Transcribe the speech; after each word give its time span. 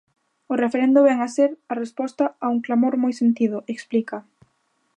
O 0.51 0.53
referendo 0.63 1.05
vén 1.07 1.19
a 1.21 1.29
ser 1.35 1.51
a 1.71 1.73
resposta 1.83 2.25
a 2.45 2.47
un 2.53 2.59
clamor 2.65 2.93
moi 3.03 3.13
sentido, 3.21 3.57
explica. 3.73 4.17